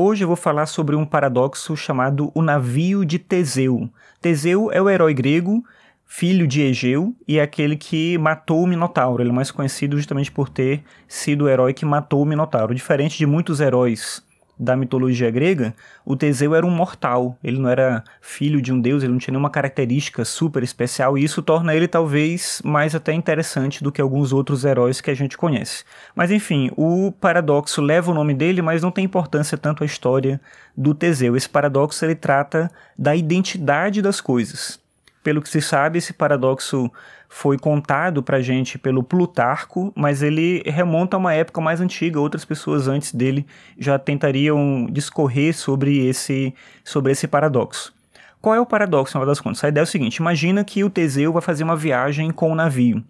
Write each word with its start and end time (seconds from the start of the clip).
Hoje 0.00 0.22
eu 0.22 0.28
vou 0.28 0.36
falar 0.36 0.66
sobre 0.66 0.94
um 0.94 1.04
paradoxo 1.04 1.76
chamado 1.76 2.30
o 2.32 2.40
navio 2.40 3.04
de 3.04 3.18
Teseu. 3.18 3.90
Teseu 4.22 4.70
é 4.70 4.80
o 4.80 4.88
herói 4.88 5.12
grego, 5.12 5.64
filho 6.06 6.46
de 6.46 6.62
Egeu, 6.62 7.16
e 7.26 7.40
é 7.40 7.42
aquele 7.42 7.76
que 7.76 8.16
matou 8.16 8.62
o 8.62 8.66
Minotauro. 8.68 9.20
Ele 9.24 9.30
é 9.30 9.32
mais 9.32 9.50
conhecido 9.50 9.96
justamente 9.96 10.30
por 10.30 10.48
ter 10.48 10.84
sido 11.08 11.46
o 11.46 11.48
herói 11.48 11.74
que 11.74 11.84
matou 11.84 12.22
o 12.22 12.24
Minotauro. 12.24 12.76
Diferente 12.76 13.18
de 13.18 13.26
muitos 13.26 13.58
heróis 13.58 14.22
da 14.58 14.76
mitologia 14.76 15.30
grega, 15.30 15.74
o 16.04 16.16
Teseu 16.16 16.54
era 16.54 16.66
um 16.66 16.70
mortal. 16.70 17.36
Ele 17.44 17.58
não 17.58 17.68
era 17.68 18.02
filho 18.20 18.60
de 18.60 18.72
um 18.72 18.80
deus, 18.80 19.02
ele 19.02 19.12
não 19.12 19.18
tinha 19.18 19.32
nenhuma 19.32 19.50
característica 19.50 20.24
super 20.24 20.62
especial, 20.62 21.16
e 21.16 21.24
isso 21.24 21.42
torna 21.42 21.74
ele 21.74 21.86
talvez 21.86 22.60
mais 22.64 22.94
até 22.94 23.12
interessante 23.12 23.82
do 23.82 23.92
que 23.92 24.00
alguns 24.00 24.32
outros 24.32 24.64
heróis 24.64 25.00
que 25.00 25.10
a 25.10 25.14
gente 25.14 25.38
conhece. 25.38 25.84
Mas 26.14 26.30
enfim, 26.30 26.70
o 26.76 27.12
paradoxo 27.12 27.80
leva 27.80 28.10
o 28.10 28.14
nome 28.14 28.34
dele, 28.34 28.60
mas 28.62 28.82
não 28.82 28.90
tem 28.90 29.04
importância 29.04 29.56
tanto 29.56 29.82
a 29.82 29.86
história 29.86 30.40
do 30.76 30.94
Teseu. 30.94 31.36
Esse 31.36 31.48
paradoxo 31.48 32.04
ele 32.04 32.14
trata 32.14 32.70
da 32.98 33.14
identidade 33.14 34.02
das 34.02 34.20
coisas. 34.20 34.80
Pelo 35.22 35.42
que 35.42 35.48
se 35.48 35.60
sabe, 35.60 35.98
esse 35.98 36.12
paradoxo 36.12 36.90
foi 37.28 37.58
contado 37.58 38.22
para 38.22 38.40
gente 38.40 38.78
pelo 38.78 39.02
Plutarco, 39.02 39.92
mas 39.94 40.22
ele 40.22 40.62
remonta 40.64 41.16
a 41.16 41.18
uma 41.18 41.34
época 41.34 41.60
mais 41.60 41.80
antiga. 41.80 42.20
Outras 42.20 42.44
pessoas 42.44 42.88
antes 42.88 43.12
dele 43.12 43.46
já 43.78 43.98
tentariam 43.98 44.86
discorrer 44.90 45.54
sobre 45.54 46.06
esse, 46.06 46.54
sobre 46.84 47.12
esse 47.12 47.28
paradoxo. 47.28 47.92
Qual 48.40 48.54
é 48.54 48.60
o 48.60 48.66
paradoxo, 48.66 49.10
no 49.10 49.20
final 49.20 49.26
das 49.26 49.40
contas? 49.40 49.62
A 49.64 49.68
ideia 49.68 49.82
é 49.82 49.84
o 49.84 49.86
seguinte: 49.86 50.16
imagina 50.16 50.64
que 50.64 50.84
o 50.84 50.90
Teseu 50.90 51.32
vai 51.32 51.42
fazer 51.42 51.64
uma 51.64 51.76
viagem 51.76 52.30
com 52.30 52.50
o 52.50 52.54
navio. 52.54 53.02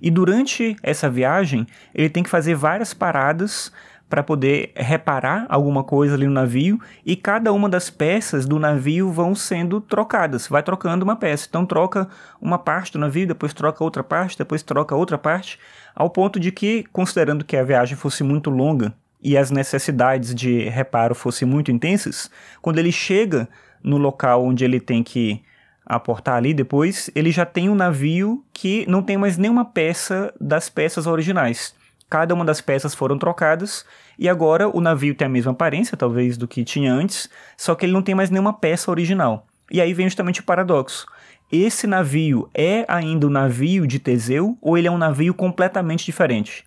E 0.00 0.10
durante 0.10 0.76
essa 0.82 1.10
viagem, 1.10 1.66
ele 1.94 2.08
tem 2.08 2.22
que 2.22 2.30
fazer 2.30 2.54
várias 2.54 2.94
paradas 2.94 3.72
para 4.08 4.22
poder 4.22 4.72
reparar 4.76 5.46
alguma 5.48 5.82
coisa 5.82 6.14
ali 6.14 6.26
no 6.26 6.32
navio 6.32 6.78
e 7.04 7.16
cada 7.16 7.52
uma 7.52 7.68
das 7.68 7.90
peças 7.90 8.46
do 8.46 8.58
navio 8.58 9.10
vão 9.10 9.34
sendo 9.34 9.80
trocadas, 9.80 10.46
vai 10.46 10.62
trocando 10.62 11.04
uma 11.04 11.16
peça. 11.16 11.46
Então 11.48 11.66
troca 11.66 12.08
uma 12.40 12.58
parte 12.58 12.92
do 12.92 12.98
navio, 12.98 13.26
depois 13.26 13.52
troca 13.52 13.82
outra 13.82 14.04
parte, 14.04 14.38
depois 14.38 14.62
troca 14.62 14.94
outra 14.94 15.18
parte, 15.18 15.58
ao 15.94 16.10
ponto 16.10 16.38
de 16.38 16.52
que, 16.52 16.84
considerando 16.92 17.44
que 17.44 17.56
a 17.56 17.64
viagem 17.64 17.96
fosse 17.96 18.22
muito 18.22 18.50
longa 18.50 18.92
e 19.22 19.36
as 19.36 19.50
necessidades 19.50 20.34
de 20.34 20.68
reparo 20.68 21.14
fossem 21.14 21.48
muito 21.48 21.70
intensas, 21.70 22.30
quando 22.60 22.78
ele 22.78 22.92
chega 22.92 23.48
no 23.82 23.96
local 23.96 24.44
onde 24.44 24.64
ele 24.64 24.78
tem 24.78 25.02
que 25.02 25.42
aportar 25.84 26.36
ali 26.36 26.54
depois, 26.54 27.10
ele 27.14 27.30
já 27.30 27.44
tem 27.44 27.68
um 27.68 27.74
navio 27.74 28.44
que 28.52 28.86
não 28.88 29.02
tem 29.02 29.16
mais 29.16 29.36
nenhuma 29.36 29.64
peça 29.64 30.32
das 30.40 30.68
peças 30.68 31.06
originais. 31.06 31.74
Cada 32.08 32.34
uma 32.34 32.44
das 32.44 32.60
peças 32.60 32.94
foram 32.94 33.18
trocadas 33.18 33.84
e 34.18 34.28
agora 34.28 34.68
o 34.68 34.80
navio 34.80 35.14
tem 35.14 35.26
a 35.26 35.30
mesma 35.30 35.52
aparência, 35.52 35.96
talvez, 35.96 36.36
do 36.36 36.46
que 36.46 36.64
tinha 36.64 36.92
antes, 36.92 37.28
só 37.56 37.74
que 37.74 37.86
ele 37.86 37.92
não 37.92 38.02
tem 38.02 38.14
mais 38.14 38.30
nenhuma 38.30 38.52
peça 38.52 38.90
original. 38.90 39.46
E 39.70 39.80
aí 39.80 39.92
vem 39.92 40.06
justamente 40.06 40.40
o 40.40 40.44
paradoxo. 40.44 41.06
Esse 41.50 41.86
navio 41.86 42.48
é 42.54 42.84
ainda 42.88 43.26
o 43.26 43.30
navio 43.30 43.86
de 43.86 43.98
Teseu 43.98 44.56
ou 44.60 44.76
ele 44.76 44.88
é 44.88 44.90
um 44.90 44.98
navio 44.98 45.34
completamente 45.34 46.04
diferente? 46.04 46.64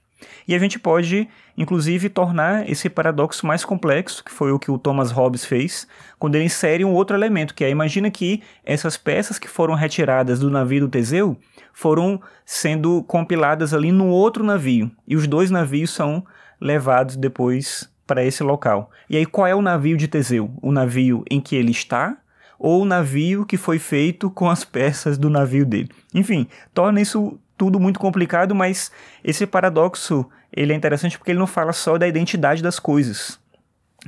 E 0.48 0.56
a 0.56 0.60
gente 0.60 0.80
pode, 0.80 1.28
inclusive, 1.58 2.10
tornar 2.10 2.70
esse 2.70 2.90
paradoxo 2.90 3.46
mais 3.46 3.64
complexo, 3.64 4.24
que 4.24 4.32
foi 4.32 4.52
o 4.52 4.60
que 4.60 4.72
o 4.72 4.78
Thomas 4.78 5.12
Hobbes 5.12 5.46
fez, 5.46 5.88
quando 6.18 6.36
ele 6.36 6.46
insere 6.46 6.84
um 6.84 6.94
outro 6.94 7.16
elemento, 7.16 7.54
que 7.54 7.64
é, 7.64 7.70
imagina 7.70 8.10
que 8.10 8.42
essas 8.66 8.98
peças 8.98 9.38
que 9.38 9.48
foram 9.48 9.76
retiradas 9.76 10.40
do 10.40 10.50
navio 10.50 10.82
do 10.82 10.90
Teseu 10.90 11.38
foram 11.74 12.20
sendo 12.46 13.04
compiladas 13.04 13.74
ali 13.74 13.92
no 13.92 14.08
outro 14.08 14.44
navio, 14.44 14.92
e 15.08 15.16
os 15.16 15.28
dois 15.28 15.52
navios 15.52 15.92
são 15.92 16.26
levados 16.60 17.16
depois 17.16 17.90
para 18.08 18.24
esse 18.24 18.42
local. 18.42 18.90
E 19.10 19.18
aí 19.18 19.26
qual 19.26 19.46
é 19.46 19.54
o 19.54 19.62
navio 19.62 19.98
de 19.98 20.08
Teseu? 20.08 20.50
O 20.62 20.72
navio 20.72 21.24
em 21.30 21.42
que 21.42 21.56
ele 21.56 21.72
está 21.72 22.18
ou 22.58 22.82
o 22.82 22.86
navio 22.86 23.46
que 23.46 23.58
foi 23.58 23.78
feito 23.78 24.32
com 24.32 24.50
as 24.50 24.64
peças 24.64 25.18
do 25.18 25.30
navio 25.30 25.66
dele? 25.66 25.90
Enfim, 26.14 26.48
torna 26.74 27.02
isso 27.02 27.38
tudo 27.58 27.80
muito 27.80 28.00
complicado, 28.00 28.54
mas 28.54 28.92
esse 29.24 29.46
paradoxo 29.48 30.26
ele 30.52 30.74
é 30.74 30.76
interessante 30.76 31.18
porque 31.18 31.32
ele 31.32 31.40
não 31.40 31.48
fala 31.48 31.74
só 31.74 31.98
da 31.98 32.08
identidade 32.08 32.62
das 32.62 32.80
coisas. 32.80 33.40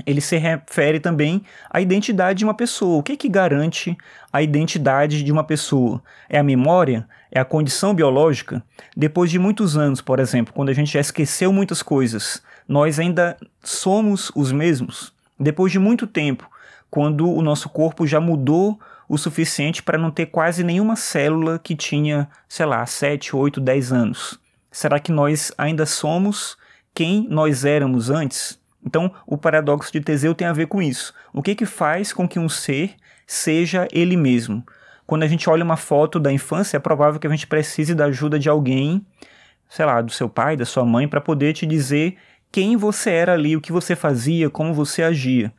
Ele 0.06 0.22
se 0.22 0.38
refere 0.38 1.00
também 1.00 1.44
à 1.70 1.82
identidade 1.82 2.40
de 2.40 2.46
uma 2.46 2.54
pessoa. 2.54 3.00
O 3.00 3.04
que, 3.04 3.18
que 3.18 3.28
garante 3.28 3.98
a 4.32 4.42
identidade 4.42 5.24
de 5.24 5.32
uma 5.32 5.44
pessoa? 5.44 6.02
É 6.30 6.40
a 6.40 6.44
memória? 6.44 7.08
É 7.32 7.40
a 7.40 7.46
condição 7.46 7.94
biológica? 7.94 8.64
Depois 8.96 9.30
de 9.30 9.40
muitos 9.40 9.78
anos, 9.78 10.00
por 10.00 10.20
exemplo, 10.20 10.54
quando 10.54 10.70
a 10.70 10.74
gente 10.74 10.94
já 10.94 11.00
esqueceu 11.00 11.52
muitas 11.52 11.82
coisas, 11.82 12.42
nós 12.68 13.00
ainda 13.00 13.36
somos 13.64 14.32
os 14.36 14.52
mesmos? 14.52 15.12
Depois 15.40 15.72
de 15.72 15.80
muito 15.80 16.06
tempo, 16.06 16.50
quando 16.90 17.30
o 17.30 17.42
nosso 17.42 17.68
corpo 17.70 18.08
já 18.08 18.22
mudou 18.22 18.80
o 19.10 19.18
suficiente 19.18 19.82
para 19.82 19.98
não 19.98 20.12
ter 20.12 20.28
quase 20.28 20.64
nenhuma 20.64 20.96
célula 20.96 21.58
que 21.58 21.76
tinha, 21.76 22.30
sei 22.48 22.68
lá, 22.68 22.86
7, 22.86 23.36
8, 23.36 23.60
10 23.60 23.92
anos. 23.92 24.40
Será 24.72 25.00
que 25.00 25.12
nós 25.12 25.52
ainda 25.58 25.84
somos 25.88 26.56
quem 26.94 27.28
nós 27.28 27.66
éramos 27.66 28.12
antes? 28.12 28.60
Então, 28.86 29.12
o 29.26 29.36
paradoxo 29.36 29.92
de 29.92 30.00
Teseu 30.00 30.36
tem 30.36 30.48
a 30.48 30.54
ver 30.54 30.68
com 30.68 30.80
isso. 30.80 31.12
O 31.34 31.42
que 31.42 31.56
que 31.56 31.66
faz 31.66 32.14
com 32.14 32.28
que 32.28 32.38
um 32.38 32.48
ser 32.48 32.96
seja 33.26 33.88
ele 33.92 34.16
mesmo? 34.16 34.64
Quando 35.08 35.24
a 35.24 35.28
gente 35.28 35.50
olha 35.50 35.64
uma 35.64 35.76
foto 35.76 36.20
da 36.20 36.32
infância, 36.32 36.78
é 36.78 36.80
provável 36.80 37.20
que 37.20 37.26
a 37.26 37.30
gente 37.32 37.48
precise 37.48 37.96
da 37.96 38.06
ajuda 38.06 38.38
de 38.38 38.48
alguém, 38.48 39.04
sei 39.68 39.86
lá, 39.86 40.02
do 40.02 40.12
seu 40.12 40.30
pai, 40.30 40.56
da 40.56 40.66
sua 40.66 40.86
mãe, 40.86 41.08
para 41.08 41.20
poder 41.20 41.54
te 41.54 41.66
dizer 41.66 42.16
quem 42.52 42.78
você 42.78 43.10
era 43.10 43.34
ali, 43.34 43.58
o 43.58 43.62
que 43.62 43.72
você 43.72 43.96
fazia, 43.96 44.52
como 44.52 44.72
você 44.72 45.02
agia. 45.02 45.52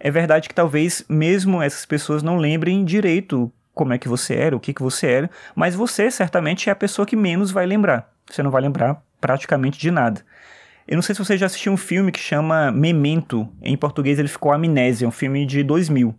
É 0.00 0.10
verdade 0.10 0.48
que 0.48 0.54
talvez 0.54 1.04
mesmo 1.08 1.62
essas 1.62 1.84
pessoas 1.84 2.22
não 2.22 2.38
lembrem 2.38 2.84
direito 2.84 3.52
como 3.74 3.92
é 3.92 3.98
que 3.98 4.08
você 4.08 4.34
era, 4.34 4.56
o 4.56 4.60
que, 4.60 4.72
que 4.72 4.82
você 4.82 5.06
era, 5.06 5.30
mas 5.54 5.74
você 5.74 6.10
certamente 6.10 6.68
é 6.68 6.72
a 6.72 6.76
pessoa 6.76 7.06
que 7.06 7.14
menos 7.14 7.50
vai 7.50 7.66
lembrar. 7.66 8.10
Você 8.28 8.42
não 8.42 8.50
vai 8.50 8.62
lembrar 8.62 9.02
praticamente 9.20 9.78
de 9.78 9.90
nada. 9.90 10.22
Eu 10.88 10.96
não 10.96 11.02
sei 11.02 11.14
se 11.14 11.24
você 11.24 11.36
já 11.36 11.46
assistiu 11.46 11.72
um 11.72 11.76
filme 11.76 12.10
que 12.10 12.18
chama 12.18 12.72
Memento, 12.72 13.46
em 13.62 13.76
português 13.76 14.18
ele 14.18 14.26
ficou 14.28 14.52
Amnésia, 14.52 15.06
um 15.06 15.12
filme 15.12 15.44
de 15.44 15.62
2000. 15.62 16.14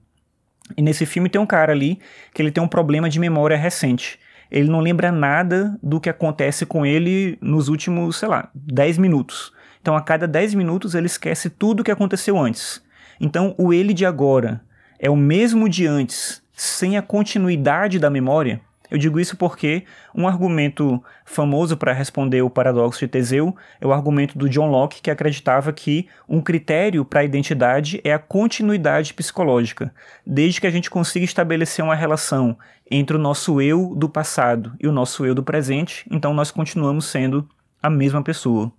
E 0.78 0.82
nesse 0.82 1.06
filme 1.06 1.28
tem 1.28 1.42
um 1.42 1.46
cara 1.46 1.72
ali 1.72 2.00
que 2.34 2.42
ele 2.42 2.52
tem 2.52 2.64
um 2.64 2.68
problema 2.68 3.10
de 3.10 3.20
memória 3.20 3.58
recente. 3.58 4.20
Ele 4.50 4.70
não 4.70 4.80
lembra 4.80 5.12
nada 5.12 5.78
do 5.82 6.00
que 6.00 6.10
acontece 6.10 6.66
com 6.66 6.86
ele 6.86 7.38
nos 7.42 7.68
últimos, 7.68 8.18
sei 8.18 8.30
lá, 8.30 8.50
10 8.54 8.98
minutos. 8.98 9.52
Então 9.82 9.96
a 9.96 10.02
cada 10.02 10.28
10 10.28 10.54
minutos 10.54 10.94
ele 10.94 11.08
esquece 11.08 11.50
tudo 11.50 11.80
o 11.80 11.84
que 11.84 11.92
aconteceu 11.92 12.38
antes. 12.38 12.82
Então, 13.24 13.54
o 13.56 13.72
ele 13.72 13.94
de 13.94 14.04
agora 14.04 14.64
é 15.00 15.08
o 15.08 15.16
mesmo 15.16 15.70
de 15.70 15.86
antes, 15.86 16.42
sem 16.54 16.98
a 16.98 17.04
continuidade 17.04 18.00
da 18.00 18.10
memória? 18.10 18.60
Eu 18.90 18.98
digo 18.98 19.20
isso 19.20 19.38
porque 19.38 19.84
um 20.14 20.28
argumento 20.28 21.02
famoso 21.24 21.78
para 21.78 21.94
responder 21.94 22.42
o 22.42 22.50
paradoxo 22.50 23.00
de 23.00 23.08
Teseu 23.08 23.56
é 23.80 23.86
o 23.86 23.94
argumento 23.94 24.40
do 24.40 24.50
John 24.50 24.72
Locke, 24.72 25.04
que 25.04 25.12
acreditava 25.12 25.72
que 25.72 26.08
um 26.28 26.42
critério 26.42 27.06
para 27.06 27.20
a 27.20 27.24
identidade 27.24 28.02
é 28.04 28.12
a 28.12 28.18
continuidade 28.18 29.14
psicológica. 29.14 29.94
Desde 30.26 30.60
que 30.60 30.66
a 30.66 30.72
gente 30.72 30.90
consiga 30.90 31.24
estabelecer 31.24 31.86
uma 31.86 31.96
relação 31.96 32.58
entre 32.90 33.16
o 33.16 33.20
nosso 33.20 33.62
eu 33.62 33.94
do 33.96 34.10
passado 34.10 34.74
e 34.80 34.88
o 34.88 34.92
nosso 34.92 35.24
eu 35.28 35.36
do 35.36 35.44
presente, 35.44 36.08
então 36.10 36.34
nós 36.34 36.50
continuamos 36.50 37.06
sendo 37.06 37.48
a 37.84 37.90
mesma 37.90 38.24
pessoa. 38.24 38.72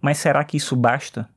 Mas 0.00 0.18
será 0.18 0.44
que 0.44 0.56
isso 0.56 0.76
basta? 0.76 1.28